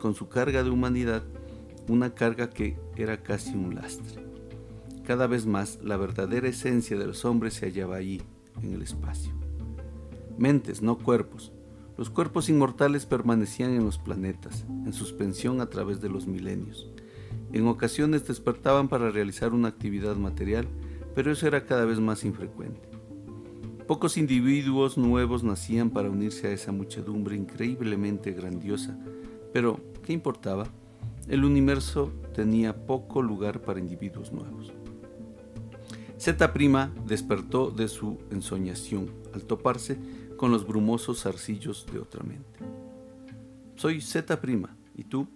[0.00, 1.22] con su carga de humanidad,
[1.86, 4.24] una carga que era casi un lastre.
[5.04, 8.22] Cada vez más la verdadera esencia de los hombres se hallaba allí,
[8.62, 9.34] en el espacio.
[10.38, 11.52] Mentes, no cuerpos.
[11.98, 16.88] Los cuerpos inmortales permanecían en los planetas, en suspensión a través de los milenios.
[17.52, 20.66] En ocasiones despertaban para realizar una actividad material,
[21.14, 22.89] pero eso era cada vez más infrecuente.
[23.90, 28.96] Pocos individuos nuevos nacían para unirse a esa muchedumbre increíblemente grandiosa,
[29.52, 30.68] pero ¿qué importaba?
[31.26, 34.72] El universo tenía poco lugar para individuos nuevos.
[36.18, 36.36] Z'
[37.04, 39.98] despertó de su ensoñación al toparse
[40.36, 42.60] con los brumosos zarcillos de otra mente.
[43.74, 44.38] Soy Z',
[44.94, 45.26] ¿y tú?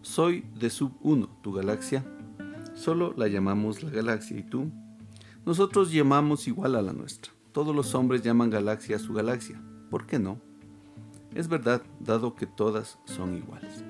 [0.00, 2.04] Soy de Sub 1, tu galaxia.
[2.74, 4.70] Solo la llamamos la galaxia, ¿y tú?
[5.44, 7.32] Nosotros llamamos igual a la nuestra.
[7.52, 9.62] Todos los hombres llaman galaxia a su galaxia.
[9.90, 10.40] ¿Por qué no?
[11.34, 13.84] Es verdad, dado que todas son iguales.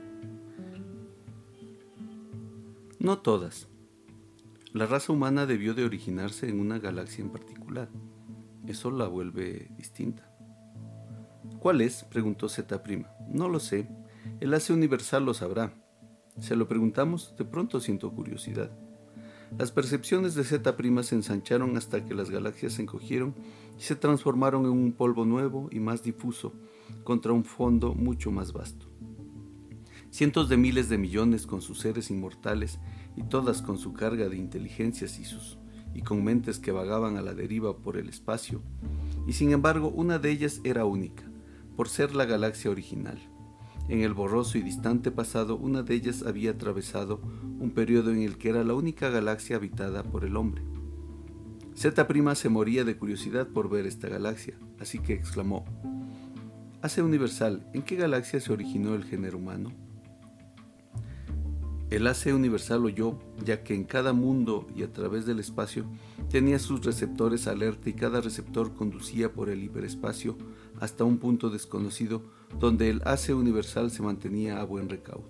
[2.99, 3.67] No todas,
[4.73, 7.89] la raza humana debió de originarse en una galaxia en particular.
[8.69, 10.31] Eso la vuelve distinta.
[11.59, 12.05] ¿Cuál es?
[12.05, 12.81] preguntó Z'.
[13.29, 13.89] No lo sé.
[14.39, 15.75] El hace universal lo sabrá.
[16.39, 18.71] Se lo preguntamos, de pronto siento curiosidad.
[19.59, 23.35] Las percepciones de Z' se ensancharon hasta que las galaxias se encogieron
[23.79, 26.53] y se transformaron en un polvo nuevo y más difuso,
[27.05, 28.87] contra un fondo mucho más vasto.
[30.11, 32.79] Cientos de miles de millones con sus seres inmortales
[33.17, 35.59] y todas con su carga de inteligencias y, sus,
[35.95, 38.63] y con mentes que vagaban a la deriva por el espacio,
[39.27, 41.25] y sin embargo una de ellas era única,
[41.77, 43.19] por ser la galaxia original.
[43.91, 47.21] En el borroso y distante pasado, una de ellas había atravesado
[47.59, 50.63] un periodo en el que era la única galaxia habitada por el hombre.
[51.75, 55.65] Z' se moría de curiosidad por ver esta galaxia, así que exclamó,
[56.83, 59.73] Hace universal, ¿en qué galaxia se originó el género humano?
[61.91, 65.85] El AC universal oyó, ya que en cada mundo y a través del espacio
[66.31, 70.39] tenía sus receptores alerta y cada receptor conducía por el hiperespacio
[70.79, 72.23] hasta un punto desconocido
[72.61, 75.29] donde el AC universal se mantenía a buen recaudo.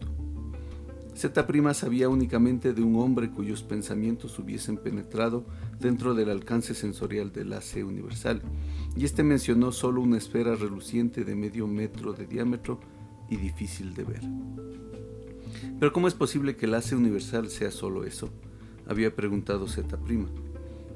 [1.14, 5.46] Z' sabía únicamente de un hombre cuyos pensamientos hubiesen penetrado
[5.78, 8.42] dentro del alcance sensorial del AC universal,
[8.96, 12.80] y este mencionó solo una esfera reluciente de medio metro de diámetro
[13.28, 14.22] y difícil de ver.
[15.78, 18.30] Pero ¿cómo es posible que el hace universal sea solo eso?
[18.86, 19.98] Había preguntado Z'.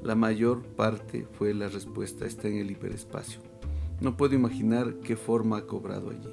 [0.03, 3.39] La mayor parte fue la respuesta, está en el hiperespacio.
[4.01, 6.29] No puedo imaginar qué forma ha cobrado allí.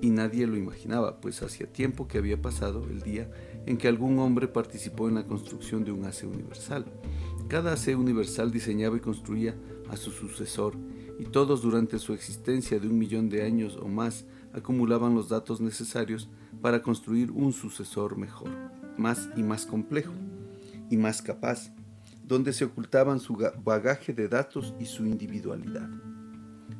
[0.00, 3.30] Y nadie lo imaginaba, pues hacía tiempo que había pasado el día
[3.66, 6.84] en que algún hombre participó en la construcción de un hace universal.
[7.48, 9.56] Cada hace universal diseñaba y construía
[9.88, 10.74] a su sucesor,
[11.18, 15.60] y todos durante su existencia de un millón de años o más acumulaban los datos
[15.60, 16.28] necesarios
[16.64, 18.48] para construir un sucesor mejor,
[18.96, 20.14] más y más complejo
[20.88, 21.70] y más capaz,
[22.26, 25.90] donde se ocultaban su bagaje de datos y su individualidad.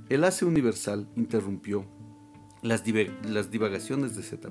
[0.08, 1.84] El hace universal interrumpió
[2.62, 2.82] las,
[3.28, 4.48] las divagaciones de Z'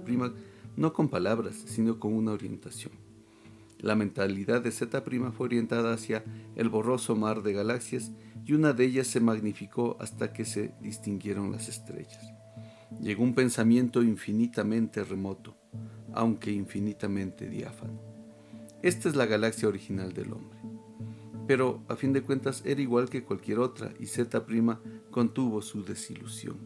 [0.78, 2.94] no con palabras, sino con una orientación.
[3.80, 5.02] La mentalidad de Z'
[5.36, 6.24] fue orientada hacia
[6.56, 8.12] el borroso mar de galaxias
[8.46, 12.43] y una de ellas se magnificó hasta que se distinguieron las estrellas
[13.02, 15.56] llegó un pensamiento infinitamente remoto,
[16.14, 18.00] aunque infinitamente diáfano.
[18.82, 20.58] Esta es la galaxia original del hombre.
[21.48, 24.30] Pero, a fin de cuentas, era igual que cualquier otra y Z'
[25.12, 26.58] contuvo su desilusión.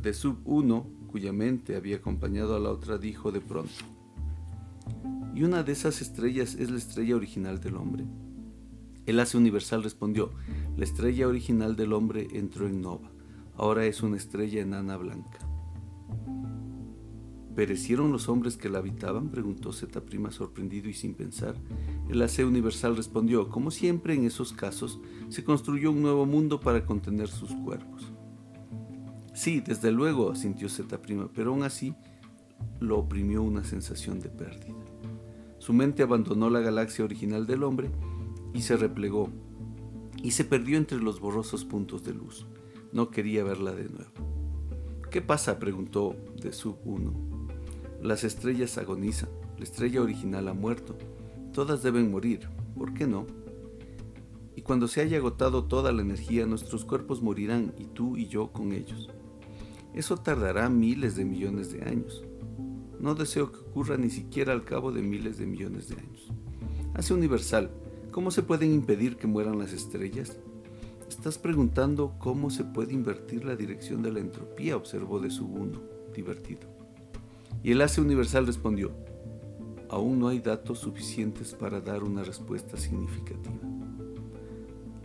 [0.00, 3.84] De sub 1, cuya mente había acompañado a la otra, dijo de pronto,
[5.34, 8.04] ¿y una de esas estrellas es la estrella original del hombre?
[9.06, 10.32] El hace universal respondió,
[10.76, 13.11] la estrella original del hombre entró en nova
[13.62, 15.38] ahora es una estrella enana blanca.
[17.54, 19.28] ¿Perecieron los hombres que la habitaban?
[19.28, 19.70] preguntó
[20.04, 21.54] Prima sorprendido y sin pensar.
[22.08, 24.98] El AC Universal respondió, como siempre en esos casos,
[25.28, 28.12] se construyó un nuevo mundo para contener sus cuerpos.
[29.32, 31.94] Sí, desde luego, sintió Zeta Prima, pero aún así
[32.80, 34.74] lo oprimió una sensación de pérdida.
[35.58, 37.92] Su mente abandonó la galaxia original del hombre
[38.54, 39.30] y se replegó,
[40.20, 42.44] y se perdió entre los borrosos puntos de luz.
[42.92, 44.10] No quería verla de nuevo.
[45.10, 45.58] ¿Qué pasa?
[45.58, 47.12] preguntó de Sub 1.
[48.02, 50.98] Las estrellas agonizan, la estrella original ha muerto,
[51.54, 53.26] todas deben morir, ¿por qué no?
[54.56, 58.52] Y cuando se haya agotado toda la energía, nuestros cuerpos morirán y tú y yo
[58.52, 59.08] con ellos.
[59.94, 62.24] Eso tardará miles de millones de años.
[63.00, 66.30] No deseo que ocurra ni siquiera al cabo de miles de millones de años.
[66.94, 67.70] Hace universal,
[68.10, 70.38] ¿cómo se pueden impedir que mueran las estrellas?
[71.12, 75.78] Estás preguntando cómo se puede invertir la dirección de la entropía, observó de su uno,
[76.14, 76.62] divertido.
[77.62, 78.92] Y el Ace Universal respondió,
[79.90, 83.54] aún no hay datos suficientes para dar una respuesta significativa.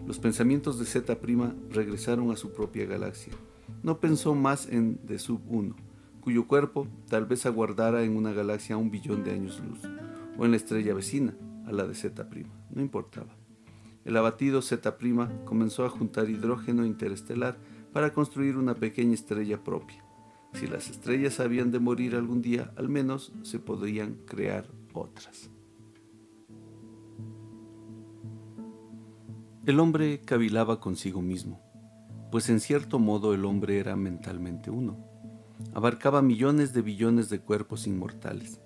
[0.07, 1.19] Los pensamientos de Z'
[1.71, 3.33] regresaron a su propia galaxia.
[3.83, 5.75] No pensó más en The Sub 1,
[6.21, 9.81] cuyo cuerpo tal vez aguardara en una galaxia a un billón de años luz,
[10.37, 12.25] o en la estrella vecina, a la de Z'.
[12.73, 13.36] No importaba.
[14.07, 14.93] El abatido Z'
[15.43, 17.57] comenzó a juntar hidrógeno interestelar
[17.91, 20.01] para construir una pequeña estrella propia.
[20.53, 25.49] Si las estrellas habían de morir algún día, al menos se podrían crear otras.
[29.65, 31.59] El hombre cavilaba consigo mismo,
[32.31, 35.05] pues en cierto modo el hombre era mentalmente uno.
[35.73, 38.61] Abarcaba millones de billones de cuerpos inmortales,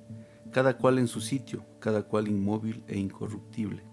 [0.52, 3.84] cada cual en su sitio, cada cual inmóvil e incorruptible,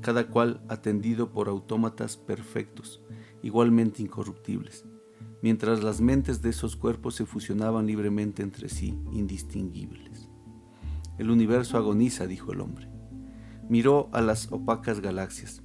[0.00, 3.02] cada cual atendido por autómatas perfectos,
[3.42, 4.84] igualmente incorruptibles,
[5.42, 10.30] mientras las mentes de esos cuerpos se fusionaban libremente entre sí, indistinguibles.
[11.18, 12.88] El universo agoniza, dijo el hombre.
[13.68, 15.62] Miró a las opacas galaxias.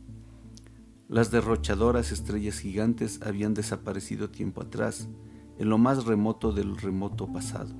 [1.07, 5.09] Las derrochadoras estrellas gigantes habían desaparecido tiempo atrás,
[5.57, 7.75] en lo más remoto del remoto pasado.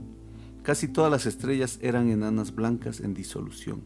[0.64, 3.82] Casi todas las estrellas eran enanas blancas en disolución.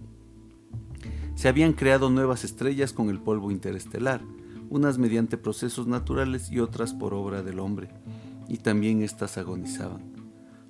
[1.35, 4.21] Se habían creado nuevas estrellas con el polvo interestelar,
[4.69, 7.89] unas mediante procesos naturales y otras por obra del hombre,
[8.47, 10.01] y también éstas agonizaban.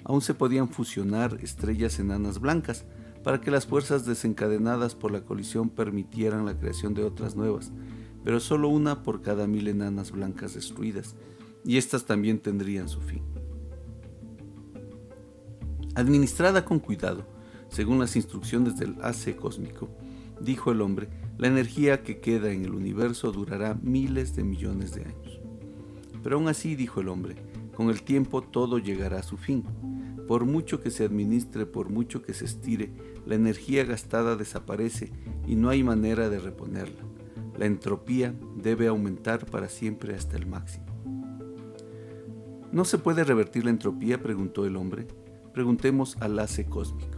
[0.04, 2.86] Aún se podían fusionar estrellas enanas blancas
[3.24, 7.72] para que las fuerzas desencadenadas por la colisión permitieran la creación de otras nuevas,
[8.24, 11.16] pero solo una por cada mil enanas blancas destruidas,
[11.66, 13.22] y éstas también tendrían su fin.
[15.96, 17.24] Administrada con cuidado,
[17.70, 19.90] según las instrucciones del AC cósmico,
[20.42, 25.04] dijo el hombre, la energía que queda en el universo durará miles de millones de
[25.04, 25.40] años.
[26.24, 27.36] Pero aún así, dijo el hombre,
[27.76, 29.64] con el tiempo todo llegará a su fin.
[30.28, 32.92] Por mucho que se administre, por mucho que se estire,
[33.26, 35.12] la energía gastada desaparece
[35.48, 37.04] y no hay manera de reponerla.
[37.58, 40.86] La entropía debe aumentar para siempre hasta el máximo.
[42.72, 44.22] ¿No se puede revertir la entropía?
[44.24, 45.08] preguntó el hombre.
[45.54, 47.18] Preguntemos al hace cósmico.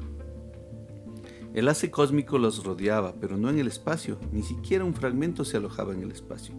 [1.53, 5.55] El hace cósmico los rodeaba, pero no en el espacio, ni siquiera un fragmento se
[5.55, 6.53] alojaba en el espacio.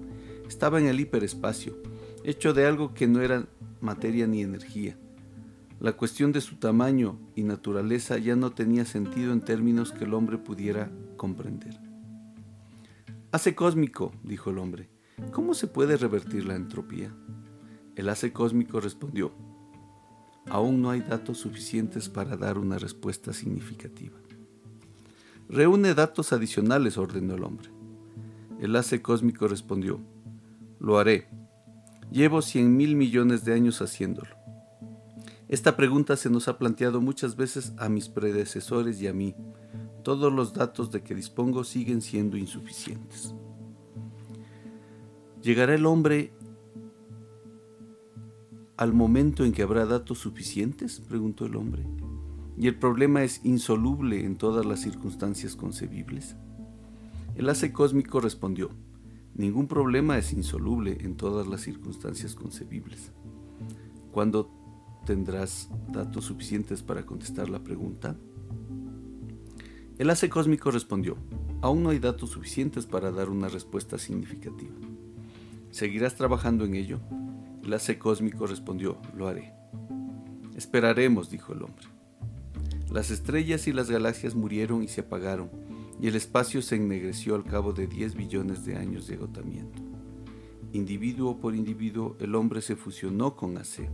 [0.48, 1.76] Estaba en el hiperespacio,
[2.24, 3.46] hecho de algo que no era
[3.82, 4.96] materia ni energía.
[5.80, 10.14] La cuestión de su tamaño y naturaleza ya no tenía sentido en términos que el
[10.14, 11.78] hombre pudiera comprender.
[13.32, 14.88] Hace cósmico, dijo el hombre,
[15.30, 17.14] ¿cómo se puede revertir la entropía?
[17.96, 19.32] El hace cósmico respondió,
[20.48, 24.16] aún no hay datos suficientes para dar una respuesta significativa.
[25.48, 27.70] Reúne datos adicionales, ordenó el hombre.
[28.60, 30.00] El hace cósmico respondió,
[30.80, 31.28] lo haré.
[32.10, 34.34] Llevo cien mil millones de años haciéndolo.
[35.48, 39.34] Esta pregunta se nos ha planteado muchas veces a mis predecesores y a mí.
[40.02, 43.34] Todos los datos de que dispongo siguen siendo insuficientes.
[45.42, 46.32] ¿Llegará el hombre
[48.76, 51.00] al momento en que habrá datos suficientes?
[51.00, 51.86] preguntó el hombre
[52.58, 56.36] y el problema es insoluble en todas las circunstancias concebibles?
[57.34, 58.70] El hace cósmico respondió,
[59.34, 63.12] ningún problema es insoluble en todas las circunstancias concebibles.
[64.10, 64.50] ¿Cuándo
[65.04, 68.16] tendrás datos suficientes para contestar la pregunta?
[69.98, 71.16] El hace cósmico respondió,
[71.60, 74.74] aún no hay datos suficientes para dar una respuesta significativa.
[75.70, 77.00] ¿Seguirás trabajando en ello?
[77.66, 79.52] El cósmico respondió, lo haré.
[80.56, 81.86] Esperaremos, dijo el hombre.
[82.92, 85.50] Las estrellas y las galaxias murieron y se apagaron,
[86.00, 89.82] y el espacio se ennegreció al cabo de 10 billones de años de agotamiento.
[90.72, 93.90] Individuo por individuo, el hombre se fusionó con AC,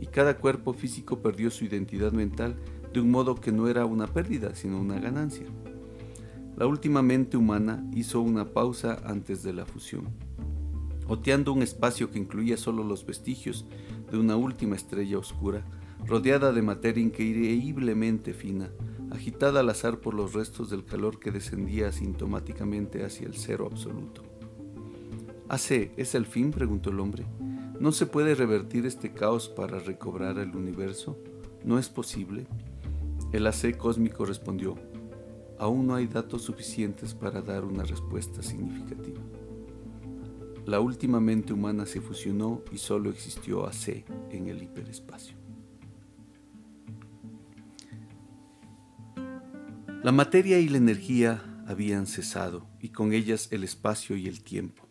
[0.00, 2.56] y cada cuerpo físico perdió su identidad mental
[2.94, 5.46] de un modo que no era una pérdida, sino una ganancia.
[6.56, 10.08] La última mente humana hizo una pausa antes de la fusión,
[11.08, 13.66] oteando un espacio que incluía solo los vestigios
[14.10, 15.64] de una última estrella oscura,
[16.06, 18.70] rodeada de materia increíblemente fina,
[19.10, 24.22] agitada al azar por los restos del calor que descendía asintomáticamente hacia el cero absoluto.
[25.48, 26.50] ¿Hace es el fin?
[26.50, 27.26] preguntó el hombre.
[27.78, 31.18] ¿No se puede revertir este caos para recobrar el universo?
[31.64, 32.46] ¿No es posible?
[33.32, 34.76] El AC cósmico respondió,
[35.58, 39.20] aún no hay datos suficientes para dar una respuesta significativa.
[40.66, 45.36] La última mente humana se fusionó y solo existió AC en el hiperespacio.
[50.02, 54.88] La materia y la energía habían cesado y con ellas el espacio y el tiempo.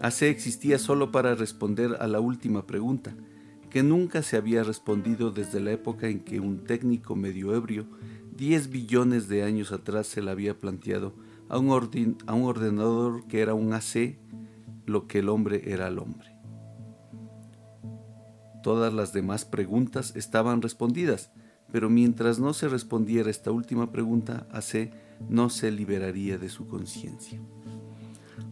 [0.00, 3.16] AC existía solo para responder a la última pregunta,
[3.70, 7.86] que nunca se había respondido desde la época en que un técnico medio ebrio,
[8.36, 11.14] 10 billones de años atrás, se la había planteado
[11.48, 14.18] a un, a un ordenador que era un AC,
[14.86, 16.34] lo que el hombre era el hombre.
[18.62, 21.30] Todas las demás preguntas estaban respondidas,
[21.70, 24.92] pero mientras no se respondiera esta última pregunta, AC
[25.28, 27.40] no se liberaría de su conciencia.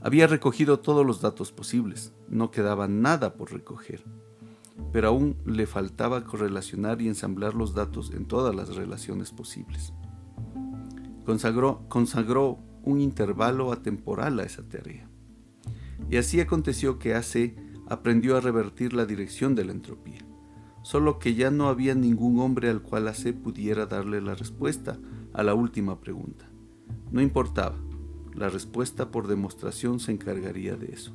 [0.00, 4.04] Había recogido todos los datos posibles, no quedaba nada por recoger,
[4.92, 9.92] pero aún le faltaba correlacionar y ensamblar los datos en todas las relaciones posibles.
[11.24, 15.11] Consagró, consagró un intervalo atemporal a esa tarea.
[16.12, 17.54] Y así aconteció que AC
[17.88, 20.20] aprendió a revertir la dirección de la entropía,
[20.82, 24.98] solo que ya no había ningún hombre al cual AC pudiera darle la respuesta
[25.32, 26.50] a la última pregunta.
[27.10, 27.78] No importaba,
[28.34, 31.14] la respuesta por demostración se encargaría de eso.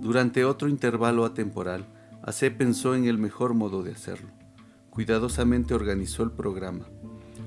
[0.00, 1.92] Durante otro intervalo atemporal,
[2.22, 4.30] AC pensó en el mejor modo de hacerlo.
[4.88, 6.86] Cuidadosamente organizó el programa.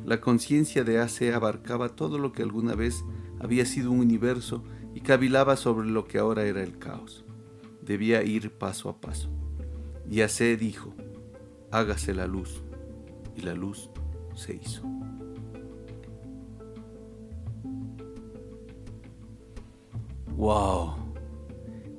[0.06, 3.04] La conciencia de AC abarcaba todo lo que alguna vez
[3.39, 4.64] había sido un universo
[4.94, 7.26] y cavilaba sobre lo que ahora era el caos.
[7.82, 9.30] Debía ir paso a paso.
[10.10, 10.94] Y AC dijo,
[11.72, 12.64] hágase la luz.
[13.36, 13.90] Y la luz
[14.36, 14.84] se hizo.
[20.36, 20.96] ¡Wow!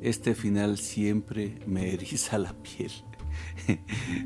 [0.01, 2.93] Este final siempre me eriza la piel.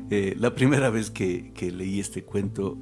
[0.09, 2.77] Eh, la primera vez que, leí este cuento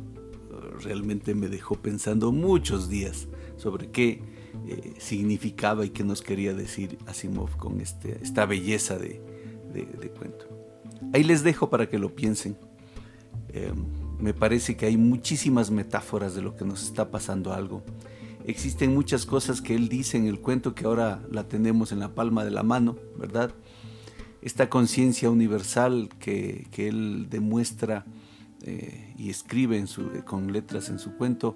[0.81, 3.27] realmente me dejó pensando muchos días
[3.57, 4.21] sobre qué
[4.67, 9.21] eh, significaba y qué nos quería decir Asimov con este, esta belleza de,
[10.17, 10.47] cuento.
[11.13, 12.57] Ahí les dejo para que lo piensen.
[13.49, 13.85] Em,
[14.19, 17.83] me parece que hay muchísimas metáforas de lo que nos está pasando algo
[18.45, 22.13] Existen muchas cosas que él dice en el cuento que ahora la tenemos en la
[22.13, 23.53] palma de la mano, ¿verdad?
[24.41, 28.03] Esta conciencia universal que, él demuestra
[28.63, 29.81] eh, y escribe
[30.25, 31.55] con letras en su cuento,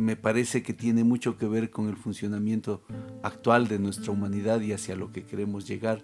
[0.00, 2.82] me parece que tiene mucho que ver con el funcionamiento
[3.22, 6.02] actual de nuestra humanidad y hacia lo que queremos llegar.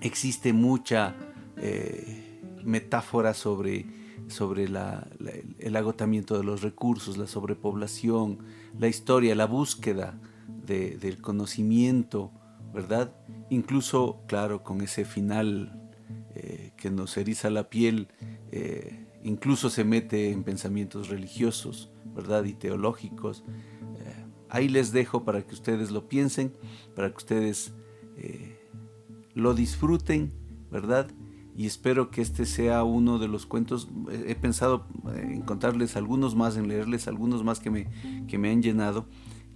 [0.00, 1.16] Existe mucha
[1.56, 3.86] eh, metáfora sobre
[4.28, 8.38] sobre el agotamiento de los recursos, la sobrepoblación,
[8.78, 10.18] la historia, la búsqueda
[10.66, 12.32] del conocimiento,
[12.74, 13.14] ¿verdad?
[13.50, 15.90] Incluso, claro, con ese final
[16.34, 18.08] eh, que nos eriza la piel,
[18.50, 22.44] eh, incluso se mete en pensamientos religiosos, ¿verdad?
[22.44, 23.44] Y teológicos.
[24.00, 26.52] Eh, ahí les dejo para que ustedes lo piensen,
[26.94, 27.74] para que ustedes
[29.34, 30.32] lo disfruten,
[30.70, 31.08] ¿verdad?
[31.56, 33.88] y espero que este sea uno de los cuentos.
[34.26, 37.88] He pensado en contarles algunos más, en leerles algunos más que me,
[38.28, 39.06] que me han llenado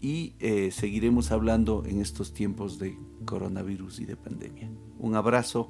[0.00, 4.70] y eh, seguiremos hablando en estos tiempos de coronavirus y de pandemia.
[4.98, 5.68] Un abrazo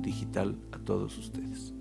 [0.00, 1.74] digital a todos ustedes.